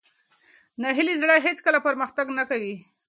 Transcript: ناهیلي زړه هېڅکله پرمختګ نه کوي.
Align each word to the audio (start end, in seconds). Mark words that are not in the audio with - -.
ناهیلي 0.81 1.15
زړه 1.21 1.35
هېڅکله 1.45 1.79
پرمختګ 1.87 2.25
نه 2.37 2.43
کوي. 2.49 2.75